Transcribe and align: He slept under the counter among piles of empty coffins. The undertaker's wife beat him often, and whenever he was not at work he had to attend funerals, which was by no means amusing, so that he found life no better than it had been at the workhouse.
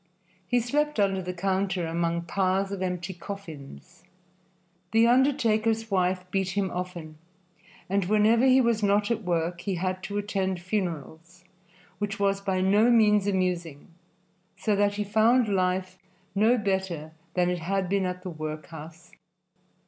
He 0.47 0.59
slept 0.59 0.99
under 0.99 1.21
the 1.21 1.31
counter 1.31 1.85
among 1.85 2.23
piles 2.23 2.71
of 2.71 2.81
empty 2.81 3.13
coffins. 3.13 4.03
The 4.93 5.05
undertaker's 5.05 5.91
wife 5.91 6.25
beat 6.31 6.57
him 6.57 6.71
often, 6.71 7.19
and 7.87 8.05
whenever 8.05 8.43
he 8.47 8.61
was 8.61 8.81
not 8.81 9.11
at 9.11 9.21
work 9.21 9.61
he 9.61 9.75
had 9.75 10.01
to 10.05 10.17
attend 10.17 10.59
funerals, 10.59 11.43
which 11.99 12.19
was 12.19 12.41
by 12.41 12.61
no 12.61 12.89
means 12.89 13.27
amusing, 13.27 13.89
so 14.57 14.75
that 14.75 14.95
he 14.95 15.03
found 15.03 15.47
life 15.47 15.99
no 16.33 16.57
better 16.57 17.11
than 17.35 17.51
it 17.51 17.59
had 17.59 17.87
been 17.87 18.07
at 18.07 18.23
the 18.23 18.31
workhouse. 18.31 19.11